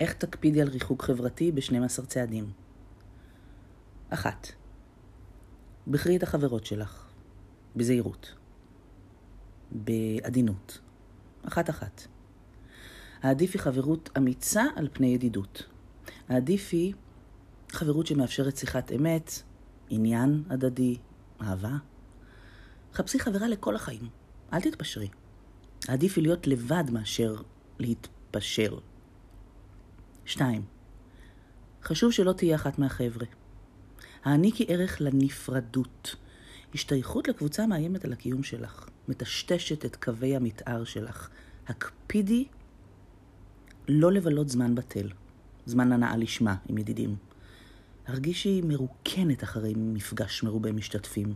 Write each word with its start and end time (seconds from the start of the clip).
איך 0.00 0.12
תקפידי 0.12 0.62
על 0.62 0.68
ריחוק 0.68 1.02
חברתי 1.02 1.52
ב-12 1.52 2.06
צעדים? 2.06 2.50
אחת, 4.10 4.48
בחרי 5.88 6.16
את 6.16 6.22
החברות 6.22 6.66
שלך, 6.66 7.06
בזהירות, 7.76 8.34
בעדינות, 9.70 10.78
אחת-אחת. 11.42 12.02
העדיף 13.22 13.50
היא 13.54 13.60
חברות 13.60 14.10
אמיצה 14.16 14.64
על 14.76 14.88
פני 14.92 15.06
ידידות. 15.06 15.62
העדיף 16.28 16.68
היא 16.72 16.94
חברות 17.72 18.06
שמאפשרת 18.06 18.56
שיחת 18.56 18.92
אמת, 18.92 19.30
עניין 19.88 20.42
הדדי, 20.50 20.96
אהבה. 21.42 21.76
חפשי 22.94 23.18
חברה 23.18 23.48
לכל 23.48 23.76
החיים, 23.76 24.08
אל 24.52 24.60
תתפשרי. 24.60 25.08
עדיף 25.88 26.16
היא 26.16 26.22
להיות 26.22 26.46
לבד 26.46 26.84
מאשר 26.92 27.36
להתפשר. 27.78 28.78
שתיים, 30.24 30.62
חשוב 31.82 32.12
שלא 32.12 32.32
תהיה 32.32 32.56
אחת 32.56 32.78
מהחבר'ה. 32.78 33.26
העניקי 34.24 34.64
ערך 34.68 35.00
לנפרדות. 35.00 36.16
השתייכות 36.74 37.28
לקבוצה 37.28 37.66
מאיימת 37.66 38.04
על 38.04 38.12
הקיום 38.12 38.42
שלך, 38.42 38.88
מטשטשת 39.08 39.84
את 39.84 39.96
קווי 39.96 40.36
המתאר 40.36 40.84
שלך. 40.84 41.28
הקפידי 41.68 42.44
לא 43.88 44.12
לבלות 44.12 44.48
זמן 44.48 44.74
בטל, 44.74 45.08
זמן 45.66 45.92
הנאה 45.92 46.16
לשמה 46.16 46.56
עם 46.68 46.78
ידידים. 46.78 47.16
הרגישי 48.06 48.60
מרוקנת 48.64 49.42
אחרי 49.42 49.74
מפגש 49.76 50.42
מרובה 50.42 50.72
משתתפים. 50.72 51.34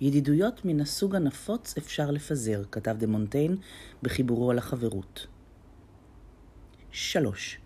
ידידויות 0.00 0.64
מן 0.64 0.80
הסוג 0.80 1.16
הנפוץ 1.16 1.74
אפשר 1.78 2.10
לפזר, 2.10 2.62
כתב 2.70 2.96
דה 2.98 3.06
מונטיין 3.06 3.56
בחיבורו 4.02 4.50
על 4.50 4.58
החברות. 4.58 5.26
שלוש. 6.90 7.63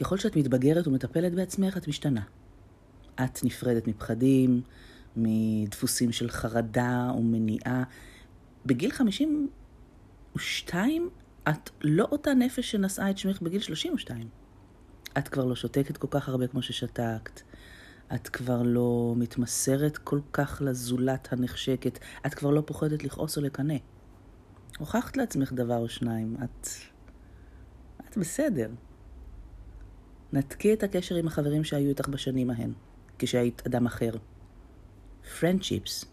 ככל 0.00 0.18
שאת 0.18 0.36
מתבגרת 0.36 0.86
ומטפלת 0.86 1.34
בעצמך, 1.34 1.76
את 1.76 1.88
משתנה. 1.88 2.22
את 3.24 3.44
נפרדת 3.44 3.88
מפחדים, 3.88 4.62
מדפוסים 5.16 6.12
של 6.12 6.30
חרדה 6.30 7.10
ומניעה. 7.18 7.84
בגיל 8.66 8.90
52 8.90 11.10
את 11.48 11.70
לא 11.82 12.08
אותה 12.12 12.34
נפש 12.34 12.70
שנשאה 12.70 13.10
את 13.10 13.18
שמך 13.18 13.42
בגיל 13.42 13.60
32. 13.60 14.28
את 15.18 15.28
כבר 15.28 15.44
לא 15.44 15.56
שותקת 15.56 15.96
כל 15.96 16.06
כך 16.10 16.28
הרבה 16.28 16.46
כמו 16.46 16.62
ששתקת. 16.62 17.40
את 18.14 18.28
כבר 18.28 18.62
לא 18.62 19.14
מתמסרת 19.16 19.98
כל 19.98 20.20
כך 20.32 20.62
לזולת 20.64 21.32
הנחשקת. 21.32 21.98
את 22.26 22.34
כבר 22.34 22.50
לא 22.50 22.62
פוחדת 22.66 23.04
לכעוס 23.04 23.36
או 23.36 23.42
לקנא. 23.42 23.76
הוכחת 24.78 25.16
לעצמך 25.16 25.52
דבר 25.52 25.76
או 25.76 25.88
שניים. 25.88 26.36
את... 26.44 26.68
את 28.08 28.18
בסדר. 28.18 28.70
נתקי 30.32 30.74
את 30.74 30.82
הקשר 30.82 31.14
עם 31.14 31.26
החברים 31.26 31.64
שהיו 31.64 31.88
איתך 31.88 32.08
בשנים 32.08 32.50
ההן, 32.50 32.72
כשהיית 33.18 33.62
אדם 33.66 33.86
אחר. 33.86 34.10
Friendships, 35.40 36.04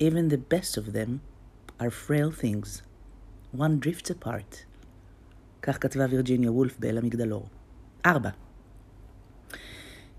even 0.00 0.30
the 0.30 0.54
best 0.54 0.78
of 0.78 0.92
them, 0.92 1.10
are 1.80 1.90
frail 2.06 2.42
things. 2.42 2.82
One 3.56 3.84
drifts 3.86 4.10
apart. 4.10 4.56
כך 5.62 5.78
כתבה 5.80 6.06
וירג'יניה 6.10 6.52
וולף 6.52 6.78
באל 6.78 6.98
המגדלור. 6.98 7.48
ארבע. 8.06 8.30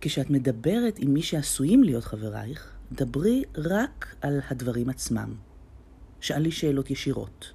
כשאת 0.02 0.30
מדברת 0.30 1.00
עם 1.00 1.14
מי 1.14 1.22
שעשויים 1.22 1.84
להיות 1.84 2.04
חברייך, 2.04 2.78
דברי 2.92 3.44
רק 3.58 4.16
על 4.22 4.40
הדברים 4.50 4.90
עצמם. 4.90 5.36
שאלי 6.22 6.52
שאלות 6.52 6.92
ישירות. 6.92 7.54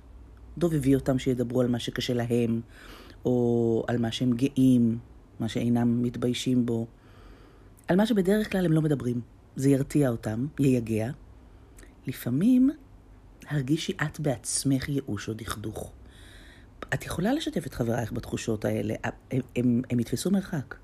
דובבי 0.59 0.95
אותם 0.95 1.19
שידברו 1.19 1.61
על 1.61 1.69
מה 1.69 1.79
שקשה 1.79 2.15
להם, 2.15 2.61
או 3.25 3.85
על 3.89 3.99
מה 3.99 4.13
שהם 4.13 4.33
גאים, 4.33 4.99
מה 5.43 5.49
שאינם 5.49 6.03
מתביישים 6.03 6.67
בו, 6.67 6.87
על 7.89 7.97
מה 7.97 8.07
שבדרך 8.07 8.53
כלל 8.53 8.65
הם 8.65 8.73
לא 8.73 8.83
מדברים. 8.83 9.21
זה 9.57 9.71
ירתיע 9.71 10.09
אותם, 10.09 10.47
ייגע. 10.59 11.11
לפעמים 12.07 12.71
הרגישי 13.47 13.93
את 14.03 14.21
בעצמך 14.21 14.89
ייאוש 14.89 15.29
או 15.29 15.35
דכדוך. 15.35 15.93
את 16.95 17.05
יכולה 17.05 17.33
לשתף 17.33 17.67
את 17.67 17.75
חברייך 17.75 18.13
בתחושות 18.13 18.65
האלה, 18.65 18.95
הם, 19.05 19.41
הם, 19.57 19.83
הם 19.91 20.01
יתפסו 20.01 20.31
מרחק. 20.31 20.75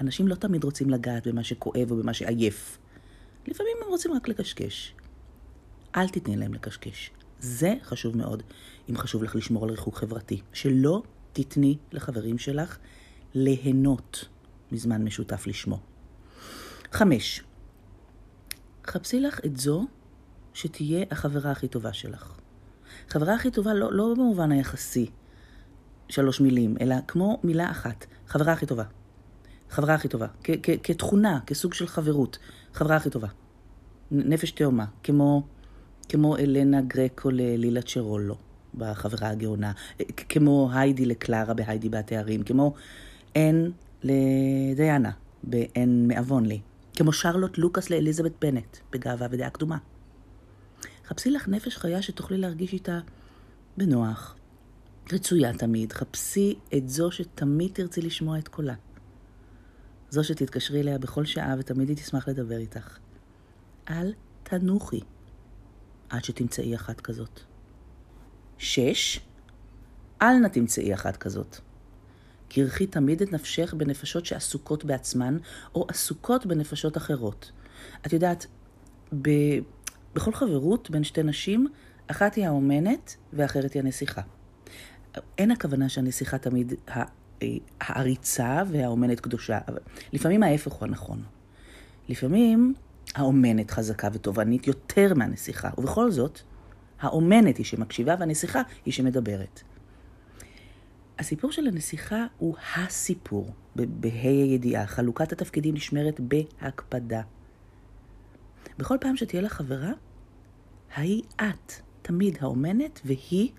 אנשים 0.00 0.28
לא 0.28 0.34
תמיד 0.34 0.64
רוצים 0.64 0.90
לגעת 0.90 1.26
במה 1.26 1.44
שכואב 1.44 1.90
או 1.90 1.96
במה 1.96 2.14
שעייף. 2.14 2.78
לפעמים 3.46 3.72
הם 3.84 3.88
רוצים 3.88 4.12
רק 4.12 4.28
לקשקש. 4.28 4.94
אל 5.96 6.08
תתני 6.08 6.36
להם 6.36 6.54
לקשקש. 6.54 7.10
זה 7.40 7.74
חשוב 7.82 8.16
מאוד, 8.16 8.42
אם 8.90 8.96
חשוב 8.96 9.22
לך 9.22 9.36
לשמור 9.36 9.64
על 9.64 9.70
ריחוק 9.70 9.96
חברתי. 9.96 10.40
שלא 10.52 11.02
תתני 11.32 11.76
לחברים 11.92 12.38
שלך 12.38 12.78
ליהנות 13.38 14.28
מזמן 14.72 15.04
משותף 15.04 15.46
לשמו. 15.46 15.78
חמש, 16.92 17.42
חפשי 18.86 19.20
לך 19.20 19.40
את 19.46 19.56
זו 19.56 19.86
שתהיה 20.54 21.04
החברה 21.10 21.50
הכי 21.50 21.68
טובה 21.68 21.92
שלך. 21.92 22.32
חברה 23.08 23.34
הכי 23.34 23.50
טובה 23.50 23.74
לא, 23.74 23.92
לא 23.92 24.14
במובן 24.14 24.52
היחסי, 24.52 25.10
שלוש 26.08 26.40
מילים, 26.40 26.76
אלא 26.80 26.96
כמו 27.08 27.40
מילה 27.44 27.70
אחת, 27.70 28.06
חברה 28.26 28.52
הכי 28.52 28.66
טובה. 28.66 28.84
חברה 29.70 29.94
הכי 29.94 30.08
טובה, 30.08 30.26
כתכונה, 30.82 31.40
כסוג 31.46 31.74
של 31.74 31.86
חברות, 31.86 32.38
חברה 32.72 32.96
הכי 32.96 33.10
טובה. 33.10 33.28
נפש 34.10 34.50
תאומה, 34.50 34.86
כמו, 35.02 35.46
כמו 36.08 36.36
אלנה 36.36 36.80
גרקו 36.80 37.30
ללילה 37.30 37.82
צ'רולו 37.82 38.36
בחברה 38.74 39.28
הגאונה, 39.28 39.72
כמו 40.28 40.70
היידי 40.72 41.06
לקלרה 41.06 41.54
בהיידי 41.54 41.88
בתארים, 41.88 42.42
כמו 42.42 42.74
אין 43.36 43.72
לדיאנה 44.02 45.10
באין 45.42 46.08
מעוון 46.08 46.46
לי, 46.46 46.60
כמו 46.94 47.12
שרלוט 47.12 47.58
לוקאס 47.58 47.90
לאליזבת 47.90 48.32
בנט 48.40 48.76
בגאווה 48.92 49.26
ודעה 49.30 49.50
קדומה. 49.50 49.78
חפשי 51.06 51.30
לך 51.30 51.48
נפש 51.48 51.76
חיה 51.76 52.02
שתוכלי 52.02 52.38
להרגיש 52.38 52.72
איתה 52.72 53.00
בנוח, 53.76 54.36
רצויה 55.12 55.52
תמיד. 55.52 55.92
חפשי 55.92 56.58
את 56.76 56.88
זו 56.88 57.10
שתמיד 57.10 57.70
תרצי 57.72 58.02
לשמוע 58.02 58.38
את 58.38 58.48
קולה. 58.48 58.74
זו 60.10 60.24
שתתקשרי 60.24 60.80
אליה 60.80 60.98
בכל 60.98 61.24
שעה 61.24 61.54
ותמיד 61.58 61.88
היא 61.88 61.96
תשמח 61.96 62.28
לדבר 62.28 62.58
איתך. 62.58 62.98
אל 63.90 64.12
תנוחי 64.42 65.00
עד 66.08 66.24
שתמצאי 66.24 66.74
אחת 66.74 67.00
כזאת. 67.00 67.40
שש, 68.58 69.20
אל 70.22 70.38
נא 70.38 70.48
תמצאי 70.48 70.94
אחת 70.94 71.16
כזאת. 71.16 71.65
קרחי 72.48 72.86
תמיד 72.86 73.22
את 73.22 73.32
נפשך 73.32 73.74
בנפשות 73.74 74.26
שעסוקות 74.26 74.84
בעצמן, 74.84 75.38
או 75.74 75.86
עסוקות 75.88 76.46
בנפשות 76.46 76.96
אחרות. 76.96 77.52
את 78.06 78.12
יודעת, 78.12 78.46
ב... 79.22 79.30
בכל 80.14 80.32
חברות 80.32 80.90
בין 80.90 81.04
שתי 81.04 81.22
נשים, 81.22 81.66
אחת 82.06 82.34
היא 82.34 82.46
האומנת 82.46 83.16
והאחרת 83.32 83.72
היא 83.72 83.82
הנסיכה. 83.82 84.22
אין 85.38 85.50
הכוונה 85.50 85.88
שהנסיכה 85.88 86.38
תמיד 86.38 86.74
העריצה 87.80 88.62
והאומנת 88.70 89.20
קדושה, 89.20 89.58
אבל 89.68 89.78
לפעמים 90.12 90.42
ההפך 90.42 90.72
הוא 90.72 90.88
הנכון. 90.88 91.22
לפעמים 92.08 92.74
האומנת 93.14 93.70
חזקה 93.70 94.08
ותובענית 94.12 94.66
יותר 94.66 95.14
מהנסיכה, 95.14 95.70
ובכל 95.78 96.10
זאת, 96.10 96.40
האומנת 97.00 97.56
היא 97.56 97.66
שמקשיבה 97.66 98.14
והנסיכה 98.18 98.62
היא 98.84 98.94
שמדברת. 98.94 99.62
הסיפור 101.26 101.52
של 101.52 101.66
הנסיכה 101.66 102.26
הוא 102.38 102.56
הסיפור, 102.76 103.54
בה"א 103.76 104.08
הידיעה. 104.22 104.86
חלוקת 104.86 105.32
התפקידים 105.32 105.74
נשמרת 105.74 106.20
בהקפדה. 106.20 107.22
בכל 108.78 108.96
פעם 109.00 109.16
שתהיה 109.16 109.42
לך 109.42 109.52
חברה, 109.52 109.92
ההיא 110.94 111.22
את, 111.36 111.72
תמיד 112.02 112.38
האומנת, 112.40 113.00
והיא 113.04 113.50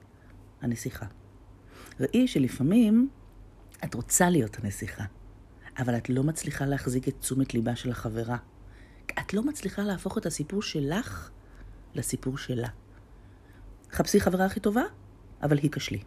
הנסיכה. 0.61 1.05
ראי 1.99 2.27
שלפעמים 2.27 3.09
את 3.83 3.93
רוצה 3.93 4.29
להיות 4.29 4.57
הנסיכה, 4.63 5.05
אבל 5.77 5.97
את 5.97 6.09
לא 6.09 6.23
מצליחה 6.23 6.65
להחזיק 6.65 7.07
את 7.07 7.15
תשומת 7.19 7.53
ליבה 7.53 7.75
של 7.75 7.91
החברה. 7.91 8.37
את 9.19 9.33
לא 9.33 9.43
מצליחה 9.43 9.81
להפוך 9.81 10.17
את 10.17 10.25
הסיפור 10.25 10.61
שלך 10.61 11.29
לסיפור 11.95 12.37
שלה. 12.37 12.69
חפשי 13.91 14.19
חברה 14.19 14.45
הכי 14.45 14.59
טובה, 14.59 14.83
אבל 15.41 15.57
היא 15.57 15.71
כשלי. 15.71 16.03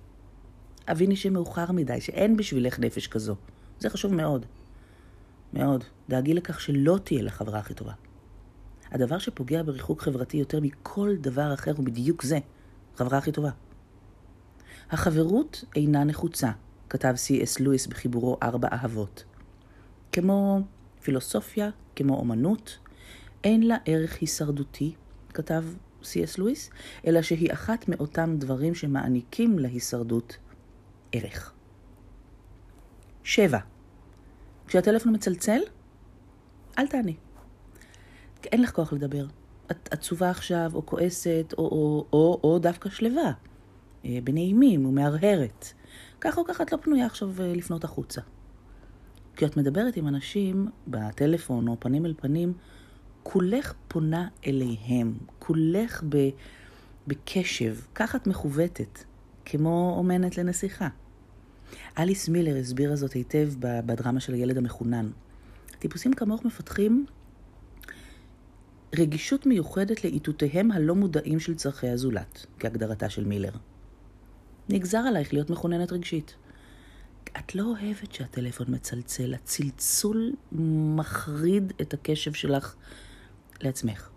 הביני 0.91 1.17
שמאוחר 1.17 1.73
מדי, 1.73 2.01
שאין 2.01 2.37
בשבילך 2.37 2.79
נפש 2.79 3.07
כזו. 3.07 3.35
זה 3.79 3.91
חשוב 3.91 4.15
מאוד. 4.15 4.47
מאוד. 5.53 5.85
דאגי 6.09 6.35
לכך 6.35 6.61
שלא 6.61 6.99
תהיה 7.05 7.23
לך 7.23 7.35
חברה 7.35 7.59
הכי 7.59 7.75
טובה. 7.75 7.93
הדבר 8.91 9.19
שפוגע 9.19 9.63
בריחוק 9.63 10.03
חברתי 10.03 10.37
יותר 10.37 10.61
מכל 10.61 11.17
דבר 11.21 11.55
אחר 11.55 11.73
הוא 11.77 11.85
בדיוק 11.85 12.23
זה, 12.23 12.39
חברה 12.97 13.19
הכי 13.19 13.33
טובה. 13.33 13.51
החברות 14.91 15.65
אינה 15.77 16.05
נחוצה, 16.05 16.51
כתב 16.89 17.13
סי.אס 17.17 17.61
לואיס 17.61 17.87
בחיבורו 17.87 18.37
ארבע 18.43 18.69
אהבות. 18.73 19.25
כמו 20.13 20.61
פילוסופיה, 21.03 21.71
כמו 21.97 22.17
אומנות, 22.17 22.79
אין 23.45 23.63
לה 23.63 23.77
ערך 23.85 24.21
הישרדותי, 24.21 24.95
כתב 25.35 25.65
סי.אס 26.03 26.39
לואיס, 26.39 26.71
אלא 27.07 27.23
שהיא 27.23 27.53
אחת 27.53 27.89
מאותם 27.89 28.37
דברים 28.39 28.75
שמעניקים 28.75 29.59
להישרדות 29.59 30.37
ערך. 31.13 31.53
שבע. 33.25 33.59
כשהטלפון 34.67 35.15
מצלצל, 35.15 35.61
אל 36.79 36.87
תעני. 36.87 37.17
אין 38.45 38.63
לך 38.63 38.71
כוח 38.71 38.93
לדבר. 38.93 39.27
את 39.71 39.89
עצובה 39.93 40.31
עכשיו, 40.31 40.71
או 40.75 40.87
כועסת, 40.87 41.55
או, 41.59 41.65
או, 41.65 42.07
או, 42.13 42.41
או 42.45 42.59
דווקא 42.59 42.91
שלווה, 42.91 43.33
אה, 44.05 44.19
בנעימים 44.25 44.87
ומהרהרת. 44.87 45.73
כך 46.21 46.39
או 46.39 46.45
כך 46.45 46.61
את 46.61 46.73
לא 46.73 46.79
פנויה 46.83 47.07
עכשיו 47.07 47.31
אה, 47.41 47.53
לפנות 47.57 47.85
החוצה. 47.85 48.21
כשאת 49.37 49.57
מדברת 49.57 49.97
עם 49.97 50.09
אנשים 50.09 50.69
בטלפון 50.89 51.69
או 51.69 51.77
פנים 51.81 52.07
אל 52.07 52.15
פנים, 52.17 52.53
כולך 53.23 53.75
פונה 53.89 54.29
אליהם, 54.47 55.15
כולך 55.39 56.03
ב, 56.09 56.29
בקשב, 57.07 57.77
כך 57.95 58.17
את 58.17 58.27
מכוותת, 58.27 59.05
כמו 59.45 59.95
אומנת 59.99 60.39
לנסיכה. 60.39 60.89
אליס 61.99 62.29
מילר 62.29 62.57
הסבירה 62.57 62.97
זאת 62.97 63.13
היטב 63.13 63.53
בדרמה 63.61 64.21
של 64.21 64.35
הילד 64.35 64.59
המחונן. 64.59 65.11
טיפוסים 65.79 66.13
כמוך 66.13 66.45
מפתחים 66.45 67.07
רגישות 68.99 69.47
מיוחדת 69.47 70.05
לאיתותיהם 70.05 70.71
הלא 70.73 70.95
מודעים 70.95 71.41
של 71.41 71.55
צורכי 71.55 71.89
הזולת, 71.89 72.47
כהגדרתה 72.59 73.11
של 73.11 73.25
מילר. 73.25 73.53
נגזר 74.69 74.99
עלייך 74.99 75.33
להיות 75.33 75.51
מחוננת 75.51 75.93
רגשית. 75.93 76.35
את 77.39 77.55
לא 77.55 77.63
אוהבת 77.63 78.13
שהטלפון 78.13 78.67
מצלצל, 78.71 79.35
הצלצול 79.35 80.33
מחריד 80.97 81.73
את 81.81 81.95
הקשב 81.95 82.33
שלך 82.33 82.75
לעצמך. 83.61 84.11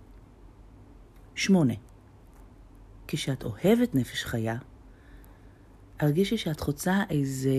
שמונה, 1.35 1.73
כשאת 3.07 3.43
אוהבת 3.43 3.95
נפש 3.95 4.25
חיה, 4.25 4.57
הרגישי 5.99 6.37
שאת 6.37 6.59
חוצה 6.59 7.03
איזה 7.09 7.51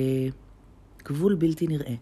גבול 1.04 1.34
בלתי 1.34 1.66
נראה. 1.66 1.94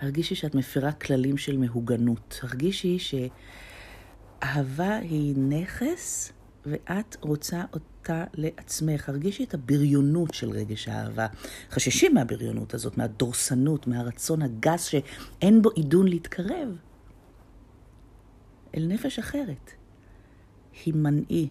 הרגישי 0.00 0.34
שאת 0.34 0.54
מפרה 0.54 0.92
כללים 0.92 1.36
של 1.36 1.56
מהוגנות. 1.56 2.40
הרגישי 2.42 2.98
שאהבה 4.40 4.96
היא 4.96 5.34
נכס 5.36 6.32
ואת 6.66 7.16
רוצה 7.20 7.62
אותה 7.72 8.24
לעצמך. 8.34 9.08
הרגישי 9.08 9.44
את 9.44 9.54
הבריונות 9.54 10.34
של 10.34 10.50
רגש 10.50 10.88
האהבה. 10.88 11.26
חששי 11.70 12.08
מהבריונות 12.08 12.74
הזאת, 12.74 12.96
מהדורסנות, 12.96 13.86
מהרצון 13.86 14.42
הגס 14.42 14.84
שאין 14.84 15.62
בו 15.62 15.70
עידון 15.70 16.08
להתקרב. 16.08 16.68
אל 18.74 18.86
נפש 18.86 19.18
אחרת. 19.18 19.70
הימנעי, 20.84 21.48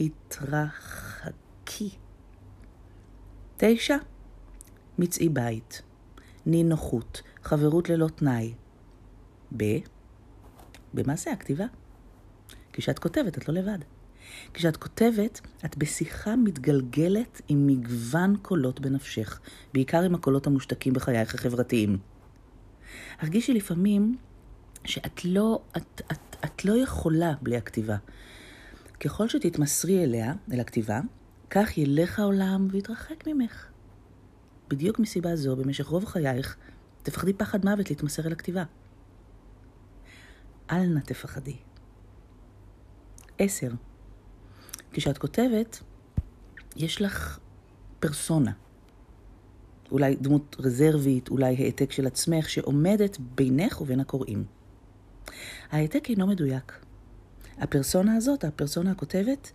התרחקי. 0.00 1.90
תשע, 3.60 3.96
מצאי 4.98 5.28
בית, 5.28 5.82
נינוחות, 6.46 7.22
חברות 7.42 7.88
ללא 7.88 8.08
תנאי. 8.08 8.54
ב. 9.56 9.64
במעשה 10.94 11.32
הכתיבה. 11.32 11.64
כשאת 12.72 12.98
כותבת, 12.98 13.38
את 13.38 13.48
לא 13.48 13.54
לבד. 13.54 13.78
כשאת 14.54 14.76
כותבת, 14.76 15.40
את 15.64 15.78
בשיחה 15.78 16.36
מתגלגלת 16.36 17.42
עם 17.48 17.66
מגוון 17.66 18.36
קולות 18.42 18.80
בנפשך, 18.80 19.40
בעיקר 19.74 20.02
עם 20.02 20.14
הקולות 20.14 20.46
המושתקים 20.46 20.92
בחייך 20.92 21.34
החברתיים. 21.34 21.98
הרגישי 23.18 23.54
לפעמים 23.54 24.16
שאת 24.84 25.24
לא, 25.24 25.62
את, 25.76 26.02
את, 26.12 26.36
את 26.44 26.64
לא 26.64 26.82
יכולה 26.82 27.32
בלי 27.42 27.56
הכתיבה. 27.56 27.96
ככל 29.00 29.28
שתתמסרי 29.28 30.04
אליה, 30.04 30.34
אל 30.52 30.60
הכתיבה, 30.60 31.00
כך 31.50 31.78
ילך 31.78 32.18
העולם 32.18 32.68
ויתרחק 32.70 33.24
ממך. 33.26 33.66
בדיוק 34.68 34.98
מסיבה 34.98 35.36
זו, 35.36 35.56
במשך 35.56 35.86
רוב 35.86 36.04
חייך, 36.04 36.56
תפחדי 37.02 37.32
פחד 37.32 37.64
מוות 37.64 37.90
להתמסר 37.90 38.26
אל 38.26 38.32
הכתיבה. 38.32 38.64
אל 40.70 40.86
נא 40.86 41.00
תפחדי. 41.00 41.56
עשר. 43.38 43.70
כשאת 44.92 45.18
כותבת, 45.18 45.80
יש 46.76 47.02
לך 47.02 47.38
פרסונה. 48.00 48.52
אולי 49.92 50.16
דמות 50.16 50.56
רזרבית, 50.58 51.28
אולי 51.28 51.56
העתק 51.56 51.92
של 51.92 52.06
עצמך, 52.06 52.48
שעומדת 52.48 53.18
בינך 53.18 53.80
ובין 53.80 54.00
הקוראים. 54.00 54.44
ההעתק 55.70 56.10
אינו 56.10 56.26
מדויק. 56.26 56.72
הפרסונה 57.58 58.16
הזאת, 58.16 58.44
הפרסונה 58.44 58.90
הכותבת, 58.90 59.52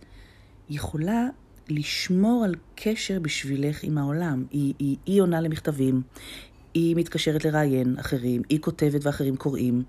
יכולה 0.68 1.28
לשמור 1.68 2.44
על 2.44 2.54
קשר 2.74 3.20
בשבילך 3.20 3.82
עם 3.82 3.98
העולם. 3.98 4.44
היא, 4.50 4.74
היא, 4.78 4.96
היא 5.06 5.22
עונה 5.22 5.40
למכתבים, 5.40 6.02
היא 6.74 6.96
מתקשרת 6.96 7.44
לראיין 7.44 7.98
אחרים, 7.98 8.42
היא 8.48 8.60
כותבת 8.60 9.06
ואחרים 9.06 9.36
קוראים. 9.36 9.82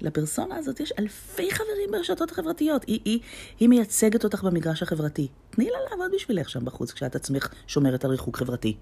לפרסונה 0.00 0.56
הזאת 0.56 0.80
יש 0.80 0.92
אלפי 0.98 1.50
חברים 1.50 1.90
ברשתות 1.90 2.30
החברתיות. 2.30 2.84
היא, 2.84 3.00
היא, 3.04 3.20
היא 3.60 3.68
מייצגת 3.68 4.24
אותך 4.24 4.44
במגרש 4.44 4.82
החברתי. 4.82 5.28
תני 5.50 5.70
לה 5.70 5.78
לעבוד 5.90 6.10
בשבילך 6.14 6.50
שם 6.50 6.64
בחוץ 6.64 6.92
כשאת 6.92 7.16
עצמך 7.16 7.48
שומרת 7.66 8.04
על 8.04 8.10
ריחוק 8.10 8.36
חברתי. 8.36 8.76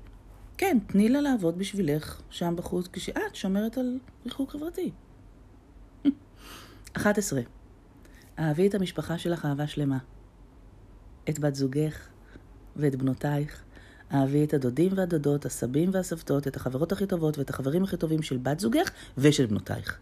כן, 0.56 0.78
תני 0.86 1.08
לה 1.08 1.20
לעבוד 1.20 1.58
בשבילך 1.58 2.20
שם 2.30 2.56
בחוץ 2.56 2.88
כשאת 2.92 3.34
שומרת 3.34 3.78
על 3.78 3.98
ריחוק 4.26 4.50
חברתי. 4.50 4.90
11. 6.96 7.40
אהבי 8.38 8.68
את 8.68 8.74
המשפחה 8.74 9.18
שלך 9.18 9.44
אהבה 9.44 9.66
שלמה. 9.66 9.98
את 11.28 11.38
בת 11.38 11.54
זוגך 11.54 12.08
ואת 12.78 12.96
בנותייך. 12.96 13.62
אהבי 14.14 14.44
את 14.44 14.54
הדודים 14.54 14.92
והדודות, 14.96 15.46
הסבים 15.46 15.90
והסבתות, 15.92 16.48
את 16.48 16.56
החברות 16.56 16.92
הכי 16.92 17.06
טובות 17.06 17.38
ואת 17.38 17.50
החברים 17.50 17.84
הכי 17.84 17.96
טובים 17.96 18.22
של 18.22 18.36
בת 18.36 18.60
זוגך 18.60 18.90
ושל 19.18 19.46
בנותייך. 19.46 19.98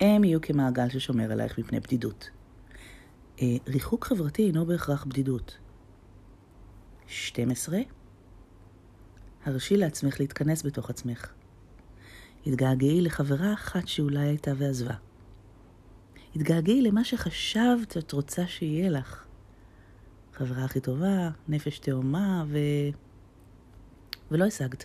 הם 0.00 0.24
יהיו 0.24 0.40
כמעגל 0.40 0.88
ששומר 0.88 1.32
עלייך 1.32 1.58
מפני 1.58 1.80
בדידות. 1.80 2.30
אה, 3.42 3.56
ריחוק 3.68 4.04
חברתי 4.04 4.46
אינו 4.46 4.66
בהכרח 4.66 5.04
בדידות. 5.04 5.58
12. 7.06 7.78
הרשי 9.44 9.76
לעצמך 9.76 10.20
להתכנס 10.20 10.66
בתוך 10.66 10.90
עצמך. 10.90 11.32
התגעגעי 12.46 13.00
לחברה 13.00 13.52
אחת 13.52 13.88
שאולי 13.88 14.20
הייתה 14.20 14.52
ועזבה. 14.56 14.94
התגעגעי 16.36 16.82
למה 16.82 17.04
שחשבת 17.04 17.90
שאת 17.90 18.12
רוצה 18.12 18.46
שיהיה 18.46 18.90
לך. 18.90 19.24
חברה 20.42 20.64
הכי 20.64 20.80
טובה, 20.80 21.30
נפש 21.48 21.78
תאומה, 21.78 22.44
ו... 22.48 22.58
ולא 24.30 24.44
השגת. 24.44 24.84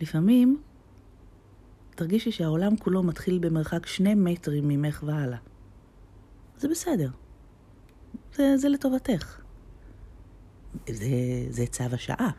לפעמים 0.00 0.62
תרגישי 1.90 2.32
שהעולם 2.32 2.76
כולו 2.76 3.02
מתחיל 3.02 3.38
במרחק 3.38 3.86
שני 3.86 4.14
מטרים 4.14 4.68
ממך 4.68 5.02
והלאה. 5.06 5.38
זה 6.56 6.68
בסדר. 6.68 7.10
זה, 8.34 8.56
זה 8.56 8.68
לטובתך. 8.68 9.40
זה, 10.88 11.06
זה 11.48 11.66
צו 11.66 11.84
השעה. 11.92 12.30